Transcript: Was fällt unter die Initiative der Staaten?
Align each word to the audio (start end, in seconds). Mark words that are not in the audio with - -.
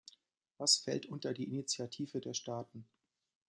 Was 0.57 0.77
fällt 0.77 1.05
unter 1.05 1.31
die 1.31 1.43
Initiative 1.47 2.21
der 2.21 2.33
Staaten? 2.33 2.87